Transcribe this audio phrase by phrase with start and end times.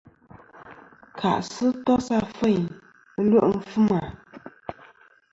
[1.19, 2.63] Kà'sɨ tos afeyn
[3.21, 3.99] ɨlwe' fɨma.